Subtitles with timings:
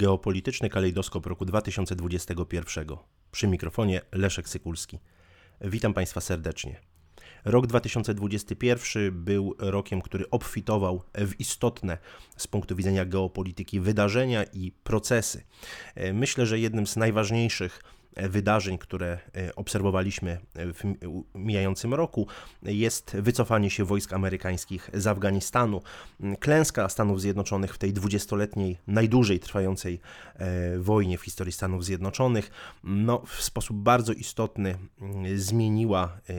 [0.00, 2.86] Geopolityczny kalejdoskop roku 2021.
[3.32, 4.98] Przy mikrofonie Leszek Sykulski.
[5.60, 6.80] Witam Państwa serdecznie.
[7.44, 11.98] Rok 2021 był rokiem, który obfitował w istotne
[12.36, 15.44] z punktu widzenia geopolityki wydarzenia i procesy.
[16.12, 17.82] Myślę, że jednym z najważniejszych
[18.16, 20.94] wydarzeń, które e, obserwowaliśmy w
[21.34, 22.26] mijającym roku,
[22.62, 25.82] jest wycofanie się wojsk amerykańskich z Afganistanu.
[26.40, 30.00] Klęska Stanów Zjednoczonych w tej dwudziestoletniej, najdłużej trwającej
[30.34, 32.50] e, wojnie w historii Stanów Zjednoczonych,
[32.84, 34.78] no, w sposób bardzo istotny
[35.36, 36.32] zmieniła e,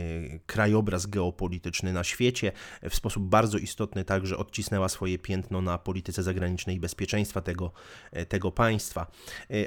[0.46, 2.52] krajobraz geopolityczny na świecie,
[2.90, 7.72] w sposób bardzo istotny także odcisnęła swoje piętno na polityce zagranicznej i bezpieczeństwa tego,
[8.27, 9.08] tego państwa.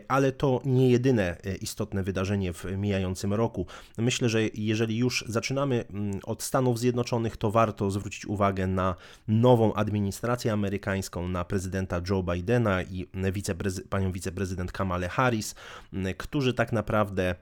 [0.09, 3.66] Ale to nie jedyne istotne istotne wydarzenie w mijającym roku.
[3.98, 8.95] Myślę, że jeżeli już zaczynamy mm, od Stanów Zjednoczonych, to warto zwrócić uwagę na
[9.29, 15.55] nową administrację amerykańską, na prezydenta Joe Bidena i wiceprezy panią wiceprezydent Kamale Harris,
[15.93, 17.35] mm, którzy tak naprawdę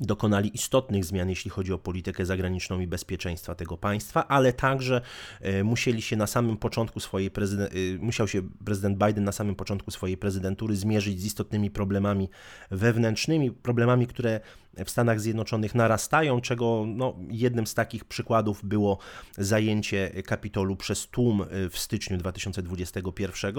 [0.00, 5.00] dokonali istotnych zmian, jeśli chodzi o politykę zagraniczną i bezpieczeństwa tego państwa, ale także
[5.40, 9.90] e, musieli się na samym początku swojej e, musiał się prezydent Biden na samym początku
[9.90, 12.28] swojej prezydentury zmierzyć z istotnymi problemami
[12.70, 14.40] wewnętrznymi, problemami, które
[14.84, 18.98] w Stanach Zjednoczonych narastają, czego no, jednym z takich przykładów było
[19.38, 23.54] zajęcie Kapitolu przez tłum w styczniu 2021.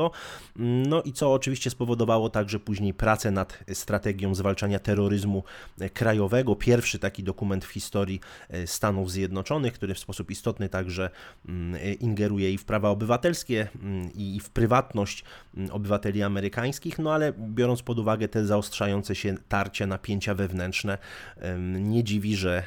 [0.56, 5.44] No i co oczywiście spowodowało także później pracę nad strategią zwalczania terroryzmu
[5.94, 6.56] krajowego.
[6.56, 8.20] Pierwszy taki dokument w historii
[8.66, 11.10] Stanów Zjednoczonych, który w sposób istotny także
[11.48, 15.24] mm, ingeruje i w prawa obywatelskie, mm, i w prywatność
[15.58, 20.98] mm, obywateli amerykańskich, no ale biorąc pod uwagę te zaostrzające się tarcia, napięcia wewnętrzne,
[21.80, 22.64] nie dziwi, że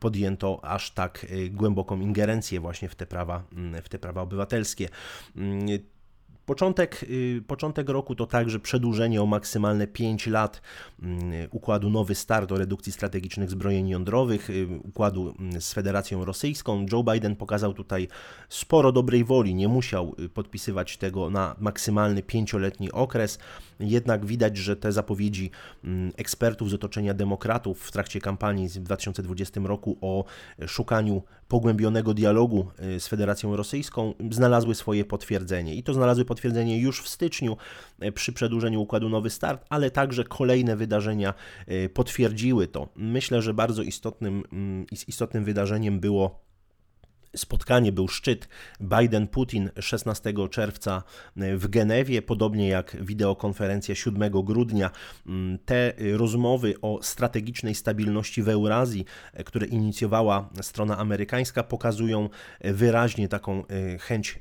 [0.00, 3.42] podjęto aż tak e, głęboką ingerencję właśnie w te prawa,
[3.82, 4.88] w te prawa obywatelskie.
[6.46, 10.62] Początek, y, początek roku to także przedłużenie o maksymalne 5 lat
[11.02, 16.86] mm, układu Nowy Start o redukcji strategicznych zbrojeń jądrowych, y, układu mm, z Federacją Rosyjską.
[16.92, 18.08] Joe Biden pokazał tutaj
[18.48, 23.38] sporo dobrej woli, nie musiał y, podpisywać tego na maksymalny pięcioletni okres,
[23.80, 25.50] jednak widać, że te zapowiedzi
[25.84, 30.24] mm, ekspertów z otoczenia demokratów w trakcie kampanii w 2020 roku o
[30.66, 32.66] szukaniu pogłębionego dialogu
[32.98, 35.74] z Federacją Rosyjską znalazły swoje potwierdzenie.
[35.74, 37.56] I to znalazły potwierdzenie już w styczniu
[38.00, 41.34] e, przy przedłużeniu układu Nowy Start, ale także kolejne wydarzenia
[41.66, 42.88] e, potwierdziły to.
[42.96, 46.49] Myślę, że bardzo istotnym, mm, istotnym wydarzeniem było
[47.36, 48.48] spotkanie, był szczyt
[48.80, 51.02] Biden-Putin 16 czerwca
[51.36, 54.90] w Genewie, podobnie jak wideokonferencja 7 grudnia.
[55.26, 59.04] Mm, te rozmowy o strategicznej stabilności w Eurazji,
[59.44, 62.28] które inicjowała strona amerykańska, pokazują
[62.60, 64.40] wyraźnie taką e, chęć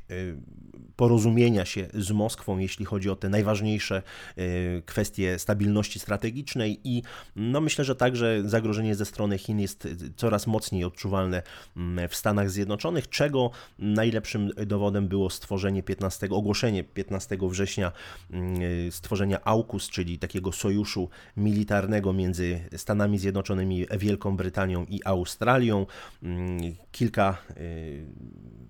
[0.99, 4.01] porozumienia się z Moskwą, jeśli chodzi o te najważniejsze
[4.37, 4.41] e,
[4.81, 7.03] kwestie stabilności strategicznej i
[7.35, 11.41] no myślę, że także zagrożenie ze strony Chin jest coraz mocniej odczuwalne
[11.77, 12.78] mm, w Stanach Zjednoczonych,
[13.09, 17.91] czego najlepszym dowodem było stworzenie 15, ogłoszenie 15 września
[18.31, 25.85] mm, stworzenia AUKUS, czyli takiego sojuszu militarnego między Stanami Zjednoczonymi, Wielką Brytanią i Australią.
[26.23, 27.55] Mm, kilka, e,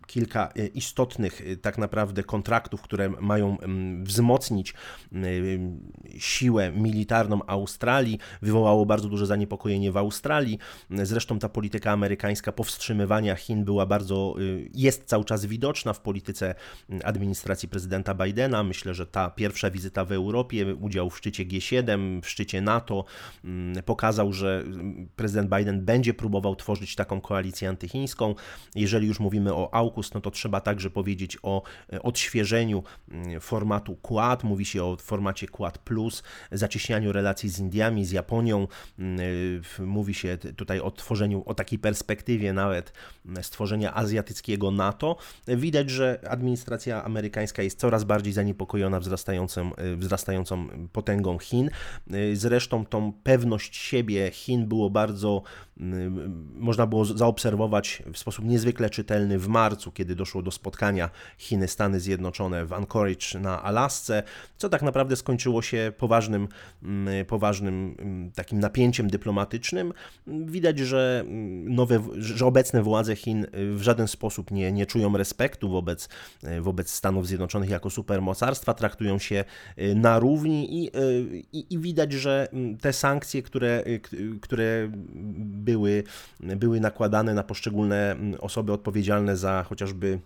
[0.07, 4.73] kilka e, istotnych tak naprawdę kontraktów, które mają mm, wzmocnić
[6.17, 10.59] siłę militarną Australii, wywołało bardzo duże zaniepokojenie w Australii.
[10.89, 13.98] Zresztą ta polityka amerykańska powstrzymywania Chin była bardzo,
[14.39, 16.55] y, jest cały czas widoczna w polityce
[16.89, 18.63] mm, administracji prezydenta Bidena.
[18.63, 23.05] Myślę, że ta pierwsza wizyta w Europie, udział w szczycie G7, w szczycie NATO
[23.85, 24.63] pokazał, że
[25.15, 28.35] prezydent Biden będzie próbował tworzyć taką koalicję antychińską.
[28.75, 31.61] Jeżeli już mówimy o AUKUS, no to trzeba także powiedzieć o,
[32.03, 38.05] o odświeżeniu mm, formatu Quad, mówi się o formacie Quad Plus, zacieśnianiu relacji z Indiami,
[38.05, 38.67] z Japonią,
[38.99, 39.19] mm,
[39.79, 42.93] mówi się tutaj o tworzeniu, o takiej perspektywie nawet
[43.25, 43.43] mm,
[43.93, 45.15] azjatyckiego NATO.
[45.47, 51.69] Widać, że administracja amerykańska jest coraz bardziej zaniepokojona wzrastającą, wzrastającą potęgą Chin.
[52.33, 55.41] Zresztą tą pewność siebie Chin było bardzo,
[56.55, 61.09] można było zaobserwować w sposób niezwykle czytelny w marcu, kiedy doszło do spotkania
[61.39, 64.23] Chiny-Stany Zjednoczone w Anchorage na Alasce,
[64.57, 66.47] co tak naprawdę skończyło się poważnym,
[66.83, 69.93] mm, poważnym mm, takim napięciem dyplomatycznym.
[70.27, 73.45] Widać, że, mm, nowe, że obecne władze Chin
[73.79, 76.09] w żaden sposób nie, nie czują respektu wobec,
[76.61, 79.45] wobec Stanów Zjednoczonych jako supermocarstwa, traktują się
[79.79, 82.47] y, na równi i, y, i, i widać, że
[82.81, 83.83] te sankcje, które,
[84.41, 84.91] które
[85.39, 86.03] były,
[86.39, 90.19] były nakładane na poszczególne osoby odpowiedzialne za chociażby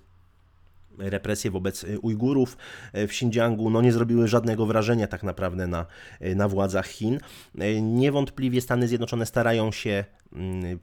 [0.98, 2.58] represje wobec Ujgurów
[2.94, 5.86] w Xinjiangu no nie zrobiły żadnego wrażenia tak naprawdę na,
[6.36, 7.20] na władzach Chin.
[7.82, 10.23] Niewątpliwie Stany Zjednoczone starają się Mm,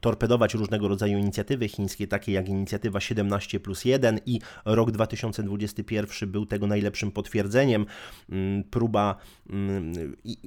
[0.00, 6.46] torpedować różnego rodzaju inicjatywy chińskie, takie jak inicjatywa 17 plus 1 i rok 2021 był
[6.46, 7.86] tego najlepszym potwierdzeniem.
[8.30, 9.16] Mm, próba,
[9.50, 9.92] mm,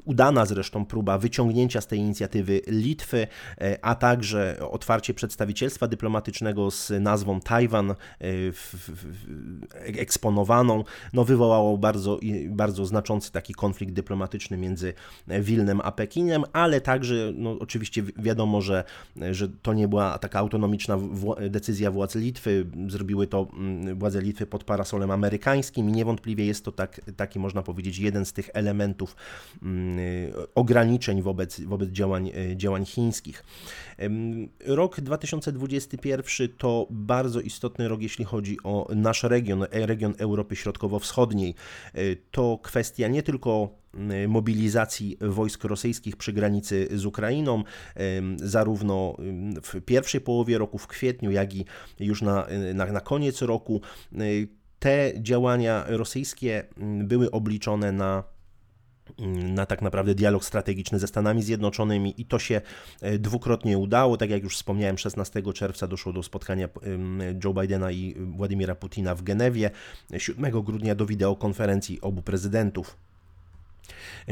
[0.06, 3.28] udana zresztą próba wyciągnięcia z tej inicjatywy Litwy,
[3.62, 7.96] e, a także otwarcie przedstawicielstwa dyplomatycznego z nazwą Tajwan e,
[9.82, 10.84] eksponowaną,
[11.14, 12.20] no wywołało bardzo,
[12.50, 14.94] bardzo znaczący taki konflikt dyplomatyczny między
[15.28, 18.84] Wilnem a Pekinem, ale także no, oczywiście wiadomo, że
[19.32, 20.98] że to nie była taka autonomiczna
[21.50, 26.72] decyzja władz Litwy, zrobiły to mm, władze Litwy pod parasolem amerykańskim i niewątpliwie jest to
[26.72, 29.16] tak, taki, można powiedzieć, jeden z tych elementów
[29.64, 29.98] mm,
[30.56, 33.44] ograniczeń wobec, wobec działań, e, działań chińskich.
[34.66, 41.56] Rok 2021 to bardzo istotny rok, jeśli chodzi o nasz region, e, region Europy Środkowo-Wschodniej.
[41.94, 42.02] E,
[42.32, 43.83] to kwestia nie tylko
[44.28, 47.64] mobilizacji wojsk rosyjskich przy granicy z Ukrainą,
[48.36, 49.18] zarówno
[49.64, 51.66] w pierwszej połowie roku, w kwietniu, jak i
[52.00, 53.82] już na, na, na koniec roku.
[54.22, 54.48] Y,
[54.80, 56.64] te działania rosyjskie
[57.04, 58.24] były obliczone na
[59.54, 62.62] na tak naprawdę dialog strategiczny ze Stanami Zjednoczonymi i to się
[63.02, 64.18] e, dwukrotnie udało.
[64.18, 66.70] Tak jak już wspomniałem, 16 czerwca doszło do spotkania
[67.44, 69.72] Joe Bidena i Władimira Putina w Genewie,
[70.18, 72.98] 7 grudnia do wideokonferencji obu prezydentów.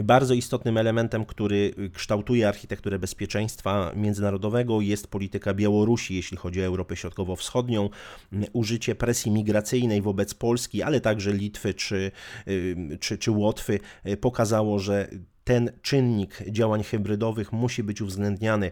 [0.03, 6.95] Bardzo istotnym elementem, który kształtuje architekturę bezpieczeństwa międzynarodowego jest polityka Białorusi, jeśli chodzi o Europę
[6.95, 7.89] Środkowo-Wschodnią,
[8.53, 12.12] użycie presji migracyjnej wobec Polski, ale także Litwy czy,
[13.00, 13.80] czy, czy Łotwy
[14.21, 15.07] pokazało, że
[15.43, 18.71] ten czynnik działań hybrydowych musi być uwzględniany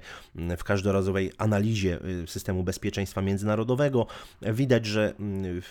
[0.57, 4.07] w każdorazowej analizie y, systemu bezpieczeństwa międzynarodowego.
[4.41, 5.61] Widać, że mm,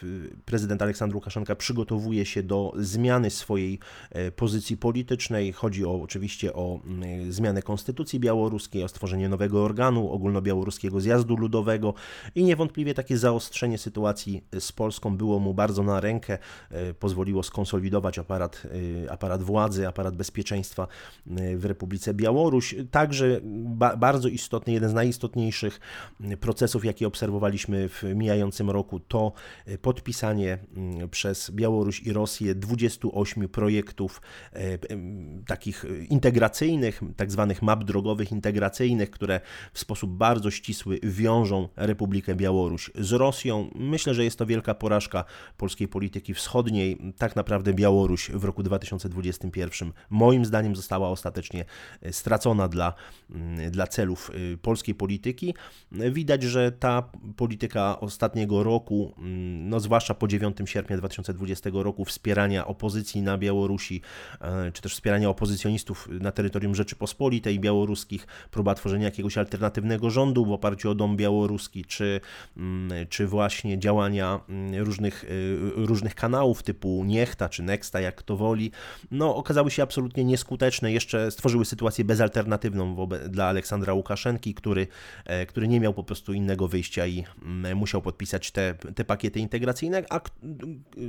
[0.45, 3.79] prezydent Aleksandr Łukaszenka przygotowuje się do zmiany swojej
[4.11, 5.53] e, pozycji politycznej.
[5.53, 11.95] Chodzi o, oczywiście o mm, zmianę konstytucji białoruskiej, o stworzenie nowego organu ogólnobiałoruskiego zjazdu ludowego
[12.35, 16.39] i niewątpliwie takie zaostrzenie sytuacji z Polską było mu bardzo na rękę,
[16.71, 18.63] e, pozwoliło skonsolidować aparat,
[19.09, 20.88] aparat władzy, aparat bezpieczeństwa
[21.57, 22.75] w Republice Białoruś.
[22.91, 25.81] Także ba bardzo istotny, jeden z najistotniejszych
[26.41, 29.33] procesów, jakie obserwowaliśmy w mijającym roku, to
[29.83, 34.79] podpisanie mm, przez Białoruś i Rosję 28 projektów e,
[35.47, 39.41] takich integracyjnych, tak zwanych map drogowych integracyjnych, które
[39.73, 43.71] w sposób bardzo ścisły wiążą Republikę Białoruś z Rosją.
[43.75, 45.25] Myślę, że jest to wielka porażka
[45.57, 46.99] polskiej polityki wschodniej.
[47.19, 51.65] Tak naprawdę Białoruś w roku 2021 moim zdaniem została ostatecznie
[52.03, 52.95] e, stracona dla,
[53.31, 55.55] mm, dla celów e, polskiej polityki.
[55.93, 57.03] Widać, że ta
[57.37, 64.03] polityka ostatniego roku, mm, no zwłaszcza po 9 sierpnia 2020 roku, wspierania opozycji na Białorusi,
[64.41, 70.53] e, czy też wspierania opozycjonistów na terytorium Rzeczypospolitej białoruskich, próba tworzenia jakiegoś alternatywnego rządu w
[70.53, 72.21] oparciu o Dom Białoruski, czy,
[72.57, 74.41] mm, czy właśnie działania
[74.79, 75.25] różnych,
[75.77, 78.71] różnych kanałów typu Niechta czy Nexta, jak to woli,
[79.11, 80.68] no okazały się absolutnie nieskuteczne.
[80.69, 84.87] Jeszcze jeszcze stworzyły sytuację bezalternatywną dla Aleksandra Łukaszenki, który,
[85.25, 89.41] e, który nie miał po prostu innego wyjścia i mm, musiał podpisać te, te pakiety
[89.41, 90.21] integracyjne, a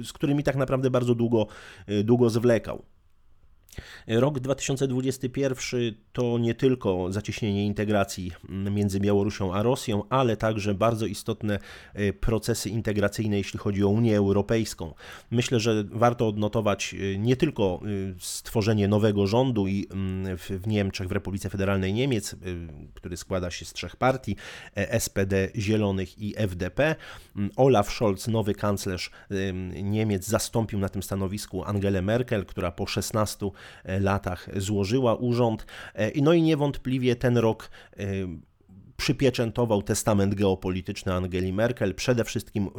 [0.03, 1.47] z którymi tak naprawdę bardzo długo,
[1.87, 2.83] e, długo zwlekał.
[4.07, 11.59] Rok 2021 to nie tylko zacieśnienie integracji między Białorusią a Rosją, ale także bardzo istotne
[11.93, 14.93] e, procesy integracyjne, jeśli chodzi o Unię Europejską.
[15.31, 17.87] Myślę, że warto odnotować e, nie tylko e,
[18.19, 22.35] stworzenie nowego rządu i mm, w Niemczech, w Republice Federalnej Niemiec,
[22.93, 24.35] który składa się z trzech partii,
[24.99, 26.95] SPD, Zielonych i FDP.
[27.35, 29.11] Mm, Olaf Scholz, nowy kanclerz
[29.83, 33.49] Niemiec, zastąpił na tym stanowisku Angelę Merkel, która po 16
[33.83, 35.65] latach złożyła urząd.
[35.93, 38.03] E, no i niewątpliwie ten rok e,
[38.99, 41.95] przypieczętował testament geopolityczny Angeli Merkel.
[41.95, 42.69] Przede wszystkim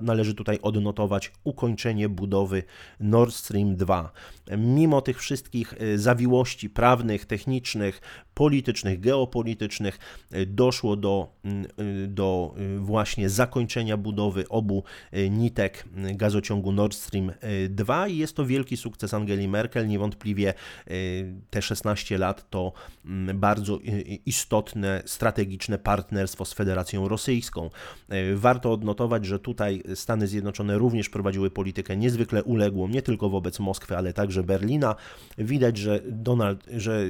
[0.00, 2.62] należy tutaj odnotować ukończenie budowy
[3.00, 4.12] Nord Stream 2.
[4.58, 8.00] Mimo tych wszystkich e, zawiłości prawnych, technicznych,
[8.34, 9.98] politycznych, geopolitycznych
[10.30, 11.32] e, doszło do,
[12.08, 14.84] do właśnie zakończenia budowy obu
[15.30, 15.84] nitek
[16.14, 17.32] gazociągu Nord Stream
[17.68, 19.88] 2 i jest to wielki sukces Angeli Merkel.
[19.88, 20.54] Niewątpliwie
[21.50, 22.72] te 16 lat to
[23.04, 23.78] mm, bardzo
[24.26, 27.70] istotne strategiczne strategiczne partnerstwo z Federacją Rosyjską.
[28.08, 33.58] E, warto odnotować, że tutaj Stany Zjednoczone również prowadziły politykę niezwykle uległą, nie tylko wobec
[33.58, 34.94] Moskwy, ale także Berlina.
[35.38, 37.06] Widać, że Donald, że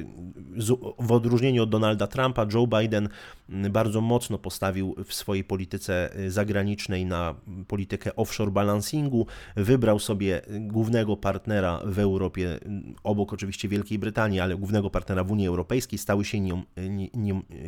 [0.99, 3.09] w odróżnieniu od Donalda Trumpa, Joe Biden
[3.49, 7.35] bardzo mocno postawił w swojej polityce zagranicznej na
[7.69, 9.27] politykę offshore balancingu.
[9.57, 12.59] Wybrał sobie głównego partnera w Europie,
[13.03, 15.99] obok oczywiście Wielkiej Brytanii, ale głównego partnera w Unii Europejskiej.
[15.99, 16.63] Stały się nią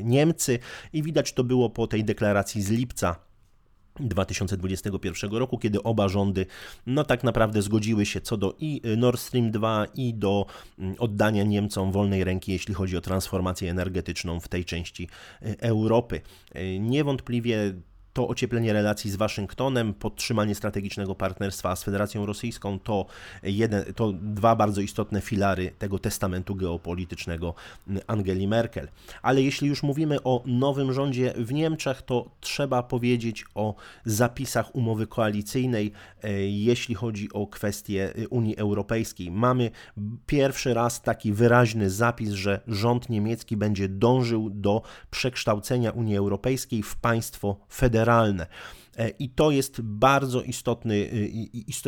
[0.05, 0.59] Niemcy
[0.93, 3.17] i widać to było po tej deklaracji z lipca
[4.01, 6.47] 2021 roku, kiedy oba rządy
[6.87, 10.47] no tak naprawdę zgodziły się co do i Nord Stream 2 i do
[10.79, 15.09] mm, oddania Niemcom wolnej ręki, jeśli chodzi o transformację energetyczną w tej części
[15.43, 16.21] e, Europy.
[16.53, 17.75] E, niewątpliwie
[18.13, 23.07] to ocieplenie relacji z Waszyngtonem, podtrzymanie strategicznego partnerstwa z Federacją Rosyjską to,
[23.43, 27.55] jeden, to dwa bardzo istotne filary tego testamentu geopolitycznego
[28.07, 28.89] Angeli Merkel.
[29.23, 33.75] Ale jeśli już mówimy o nowym rządzie w Niemczech, to trzeba powiedzieć o
[34.05, 39.31] zapisach umowy koalicyjnej, e, jeśli chodzi o kwestie Unii Europejskiej.
[39.31, 39.71] Mamy
[40.27, 46.97] pierwszy raz taki wyraźny zapis, że rząd niemiecki będzie dążył do przekształcenia Unii Europejskiej w
[46.97, 48.47] państwo federalne federalne.
[48.99, 51.29] E, I to jest bardzo istotny, y,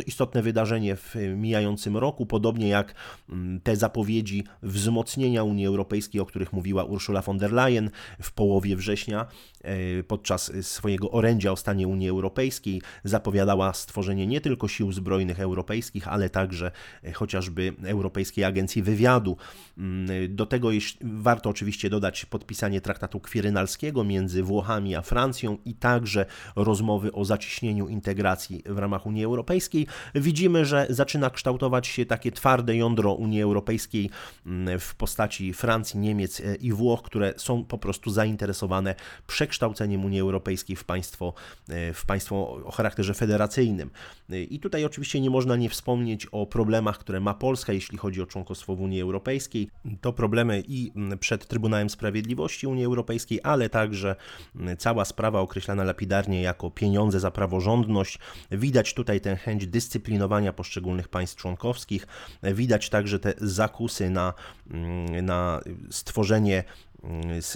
[0.05, 2.95] istotne wydarzenie w mijającym roku, podobnie jak
[3.29, 7.89] mm, te zapowiedzi wzmocnienia Unii Europejskiej, o których mówiła Ursula von der Leyen
[8.21, 9.25] w połowie września
[9.61, 12.81] e, podczas swojego orędzia o stanie Unii Europejskiej.
[13.03, 16.71] Zapowiadała stworzenie nie tylko sił zbrojnych europejskich, ale także
[17.03, 19.37] e, chociażby Europejskiej Agencji Wywiadu.
[19.77, 20.69] Mm, do tego
[21.01, 27.87] warto oczywiście dodać podpisanie traktatu kwirynalskiego między Włochami a Francją i także rozmowy o zacieśnieniu
[27.87, 34.09] integracji w ramach Unii Europejskiej, widzimy, że zaczyna kształtować się takie twarde jądro Unii Europejskiej
[34.45, 38.95] mm, w postaci Francji, Niemiec e, i Włoch, które są po prostu zainteresowane
[39.27, 41.33] przekształceniem Unii Europejskiej w państwo,
[41.69, 43.89] e, w państwo o charakterze federacyjnym.
[44.29, 48.21] E, I tutaj oczywiście nie można nie wspomnieć o problemach, które ma Polska, jeśli chodzi
[48.21, 49.69] o członkostwo w Unii Europejskiej.
[50.01, 54.15] To problemy i mm, przed Trybunałem Sprawiedliwości Unii Europejskiej, ale także
[54.55, 58.19] mm, cała sprawa określana lapidarnie jako pieniądze za praworządność.
[58.51, 62.07] Widać tutaj tę chęć dyscyplinowania poszczególnych państw członkowskich.
[62.43, 64.33] Widać także te zakusy na,
[64.71, 65.61] mm, na
[65.91, 66.63] stworzenie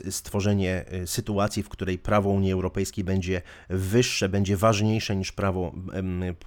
[0.10, 5.74] stworzenie e, sytuacji, w której prawo Unii Europejskiej będzie wyższe, będzie ważniejsze niż prawo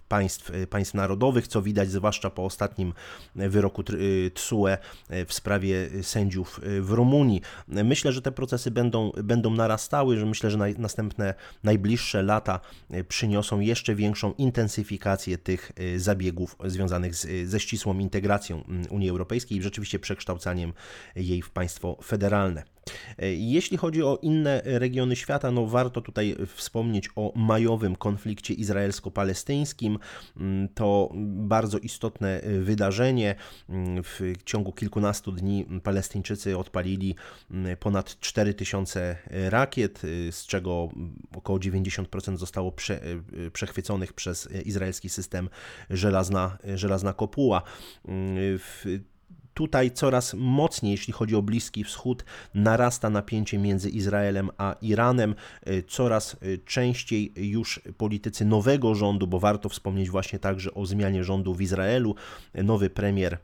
[0.09, 2.93] państw, e, państw narodowych, co widać zwłaszcza po ostatnim
[3.35, 3.83] wyroku
[4.35, 4.67] TSUE
[5.27, 7.41] w sprawie sędziów w Rumunii.
[7.69, 12.61] Myślę, że te procesy będą, będą narastały, że myślę, że następne, najbliższe lata
[13.09, 19.99] przyniosą jeszcze większą intensyfikację tych zabiegów związanych z, ze ścisłą integracją Unii Europejskiej i rzeczywiście
[19.99, 20.73] przekształcaniem
[21.17, 22.65] jej w państwo federalne.
[23.19, 29.99] E, jeśli chodzi o inne regiony świata, no warto tutaj wspomnieć o majowym konflikcie izraelsko-palestyńskim.
[30.37, 33.35] Mm, to bardzo istotne e, wydarzenie.
[33.69, 37.15] Mm, w ciągu kilkunastu dni Palestyńczycy odpalili
[37.51, 40.89] mm, ponad 4000 rakiet, e, z czego
[41.37, 43.01] około 90% zostało prze,
[43.53, 45.49] przechwyconych przez izraelski system
[45.91, 47.63] żelazna, żelazna kopuła.
[48.59, 49.01] W
[49.55, 55.35] tutaj coraz mocniej, jeśli chodzi o Bliski Wschód, narasta napięcie między Izraelem a Iranem.
[55.69, 61.25] Y, coraz y, częściej już politycy nowego rządu, bo warto wspomnieć właśnie także o zmianie
[61.25, 62.15] rządu w Izraelu,
[62.55, 63.39] nowy premier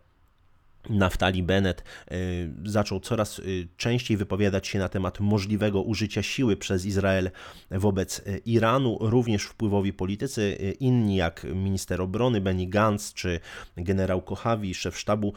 [0.91, 6.85] Naftali Bennett y, zaczął coraz y, częściej wypowiadać się na temat możliwego użycia siły przez
[6.85, 7.31] Izrael
[7.71, 8.99] wobec y, Iranu.
[9.01, 13.41] Również wpływowi politycy, inni jak minister obrony Benny Gantz czy
[13.77, 15.33] generał Kochawi, szef sztabu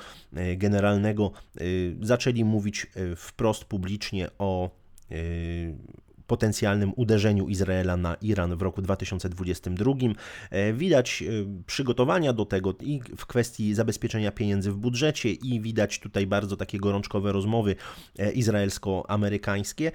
[0.57, 1.31] generalnego,
[2.01, 4.69] zaczęli mówić wprost publicznie o
[6.29, 9.91] potencjalnym uderzeniu Izraela na Iran w roku 2022.
[10.49, 11.25] E, widać e,
[11.65, 16.77] przygotowania do tego i w kwestii zabezpieczenia pieniędzy w budżecie i widać tutaj bardzo takie
[16.77, 17.75] gorączkowe rozmowy
[18.19, 19.91] e, izraelsko-amerykańskie.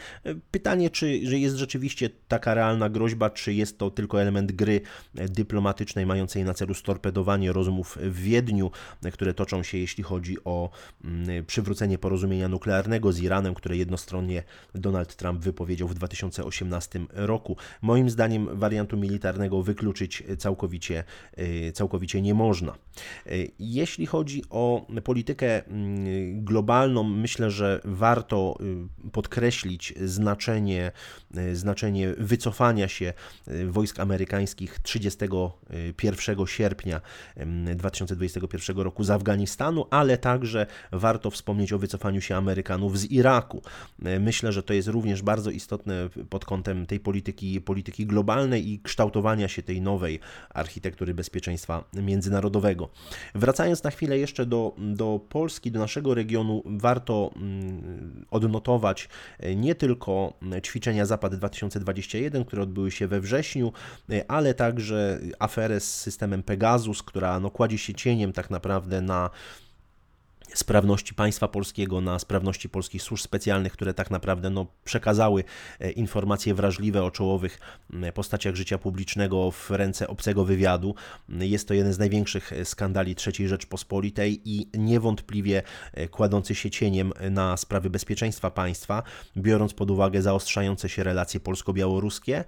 [0.50, 4.81] Pytanie, czy że jest rzeczywiście taka realna groźba, czy jest to tylko element gry
[5.14, 8.71] dyplomatycznej mającej na celu storpedowanie rozmów w Wiedniu,
[9.12, 10.71] które toczą się, jeśli chodzi o
[11.05, 14.43] mm, przywrócenie porozumienia nuklearnego z Iranem, które jednostronnie
[14.75, 17.57] Donald Trump wypowiedział w 2020 2018 roku.
[17.83, 21.04] Moim zdaniem wariantu militarnego wykluczyć całkowicie,
[21.38, 22.75] y, całkowicie nie można.
[23.26, 28.59] Y, jeśli chodzi o politykę mm, globalną, myślę, że warto
[29.07, 30.93] y, podkreślić znaczenie,
[31.52, 33.12] znaczenie wycofania się
[33.69, 37.00] wojsk amerykańskich 31 sierpnia
[37.76, 43.62] 2021 roku z Afganistanu, ale także warto wspomnieć o wycofaniu się Amerykanów z Iraku.
[44.21, 49.49] Myślę, że to jest również bardzo istotne pod kątem tej polityki, polityki globalnej i kształtowania
[49.49, 52.88] się tej nowej architektury bezpieczeństwa międzynarodowego.
[53.35, 59.09] Wracając na chwilę jeszcze do, do Polski, do naszego regionu, warto mm, odnotować
[59.56, 63.73] nie tylko ćwiczenia Zapad 2021, które odbyły się we wrześniu,
[64.28, 69.30] ale także aferę z systemem Pegasus, która no, kładzie się cieniem tak naprawdę na
[70.55, 75.45] sprawności państwa polskiego, na sprawności polskich służb specjalnych, które tak naprawdę no, przekazały
[75.81, 77.59] e, informacje wrażliwe o czołowych
[78.15, 80.95] postaciach życia publicznego w ręce obcego wywiadu.
[81.29, 87.13] Jest to jeden z największych e, skandali III Rzeczpospolitej i niewątpliwie e, kładący się cieniem
[87.31, 89.03] na sprawy bezpieczeństwa państwa,
[89.37, 92.45] biorąc pod uwagę zaostrzające się relacje polsko-białoruskie,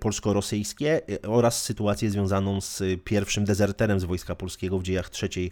[0.00, 5.50] polsko-rosyjskie oraz sytuację związaną z pierwszym dezerterem z Wojska Polskiego w dziejach III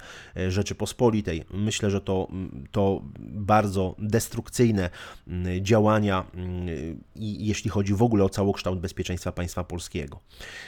[0.48, 2.28] Rzeczypospolitej Myślę, że to,
[2.70, 4.90] to bardzo destrukcyjne
[5.28, 6.66] mm, działania, mm,
[7.16, 10.20] jeśli chodzi w ogóle o całokształt bezpieczeństwa państwa polskiego.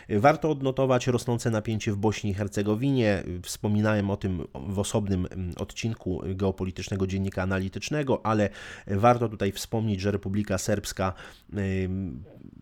[0.08, 3.22] Warto odnotować rosnące napięcie w Bośni i Hercegowinie.
[3.42, 8.48] Wspominałem o tym w osobnym mm, odcinku geopolitycznego dziennika analitycznego, ale
[8.86, 11.12] warto tutaj wspomnieć, że Republika Serbska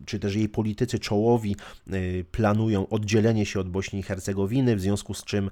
[0.05, 1.55] czy też jej politycy czołowi
[2.31, 5.49] planują oddzielenie się od Bośni i Hercegowiny, w związku z czym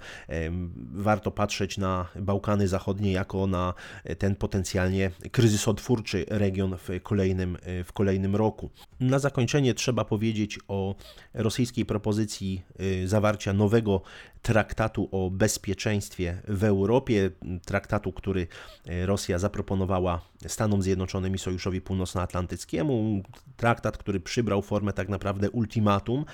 [0.93, 3.73] warto patrzeć na Bałkany Zachodnie jako na
[4.17, 8.69] ten potencjalnie kryzysotwórczy region w kolejnym, w kolejnym roku.
[8.99, 10.95] Na zakończenie trzeba powiedzieć o
[11.33, 14.01] rosyjskiej propozycji y, zawarcia nowego
[14.41, 17.31] traktatu o bezpieczeństwie w Europie,
[17.65, 18.47] traktatu, który
[19.05, 23.23] Rosja zaproponowała Stanom Zjednoczonym i Sojuszowi Północnoatlantyckiemu,
[23.57, 26.25] traktat, który przybrał formę tak naprawdę ultimatum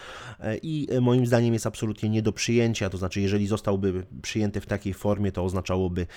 [0.62, 4.94] i moim zdaniem jest absolutnie nie do przyjęcia, to znaczy jeżeli zostałby przyjęty w takiej
[4.94, 6.08] formie, to oznaczałoby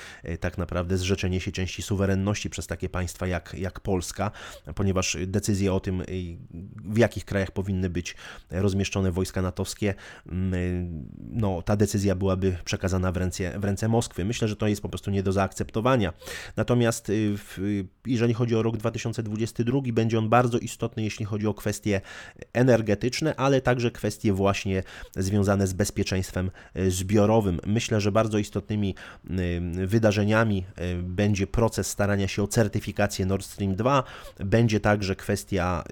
[0.41, 4.31] tak naprawdę zrzeczenie się części suwerenności przez takie państwa jak, jak Polska,
[4.75, 6.03] ponieważ decyzje o tym,
[6.85, 8.17] w jakich krajach powinny być
[8.51, 9.95] rozmieszczone wojska natowskie,
[11.19, 14.25] no ta decyzja byłaby przekazana w ręce, w ręce Moskwy.
[14.25, 16.13] Myślę, że to jest po prostu nie do zaakceptowania.
[16.57, 17.37] Natomiast y,
[18.09, 22.01] jeżeli chodzi o rok 2022, będzie on bardzo istotny, jeśli chodzi o kwestie
[22.53, 24.83] energetyczne, ale także kwestie właśnie
[25.17, 27.61] związane z bezpieczeństwem y, zbiorowym.
[27.67, 28.95] Myślę, że bardzo istotnymi
[29.31, 30.65] y, wydarzeniami
[31.03, 34.05] będzie proces starania się o certyfikację Nord Stream 2,
[34.39, 35.85] będzie także kwestia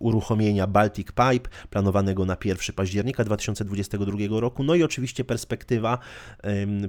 [0.00, 5.98] uruchomienia Baltic Pipe, planowanego na 1 października 2022 roku, no i oczywiście perspektywa,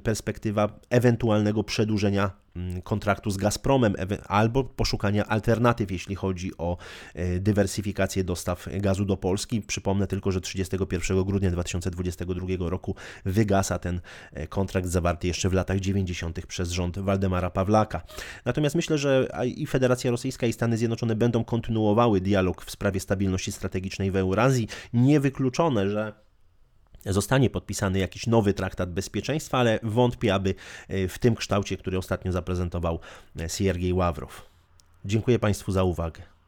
[0.03, 2.31] perspektywa ewentualnego przedłużenia
[2.83, 3.95] kontraktu z Gazpromem
[4.27, 6.77] albo poszukania alternatyw, jeśli chodzi o
[7.15, 9.61] e, dywersyfikację dostaw gazu do Polski.
[9.61, 14.01] Przypomnę tylko, że 31 grudnia 2022 roku wygasa ten
[14.33, 16.45] e, kontrakt zawarty jeszcze w latach 90.
[16.45, 18.01] przez rząd Waldemara Pawlaka.
[18.45, 23.51] Natomiast myślę, że i Federacja Rosyjska i Stany Zjednoczone będą kontynuowały dialog w sprawie stabilności
[23.51, 24.67] strategicznej w Eurazji.
[24.93, 26.28] Niewykluczone, że
[27.05, 30.55] zostanie podpisany jakiś nowy traktat bezpieczeństwa, ale wątpię, aby
[30.87, 32.99] e, w tym kształcie, który ostatnio zaprezentował
[33.39, 34.49] e, Siergiej Ławrow.
[35.05, 36.38] Dziękuję Państwu za uwagę.